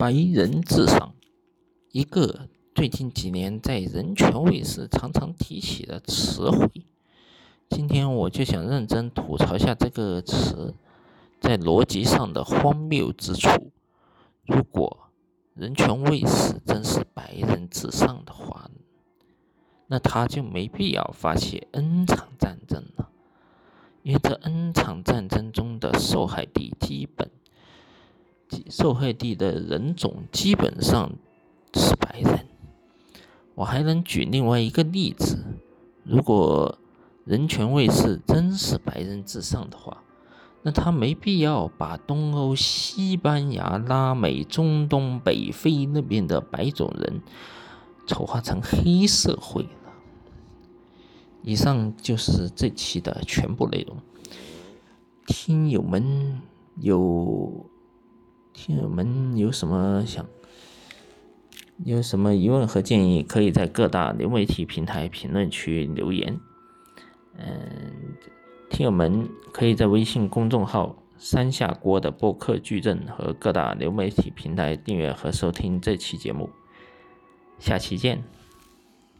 [0.00, 1.12] 白人至上，
[1.92, 6.70] 一个最近几年在人权卫士常常提起的词汇。
[7.68, 10.74] 今天我就想认真吐槽下这个词
[11.38, 13.70] 在逻辑上的荒谬之处。
[14.46, 15.10] 如果
[15.52, 18.70] 人权卫士真是白人至上的话，
[19.86, 23.10] 那他就没必要发起 N 场战争了，
[24.02, 27.30] 因为这 N 场战争中的受害地基本。
[28.68, 31.12] 受害地的人种基本上
[31.74, 32.46] 是白人。
[33.54, 35.44] 我还能举另外一个例子：
[36.04, 36.78] 如果
[37.24, 40.02] 人权卫士真是白人至上的话，
[40.62, 47.20] 那他没必要把东欧、西班牙、拉美、中东、北非那边的白种人
[48.06, 49.68] 丑化成黑社会了。
[51.42, 53.96] 以上就是这期的全部内容。
[55.26, 56.40] 听友们
[56.80, 57.69] 有。
[58.52, 60.26] 听友们有什么想
[61.84, 66.38] 有什么疑问和建议，可以在各大流媒体平台评论区留言。
[67.38, 68.16] 嗯，
[68.68, 76.50] 听友们可以在微信公众号“三下锅”的播客矩阵和各大流媒体平台订阅和收听这期节目。
[77.58, 78.39] 下期见。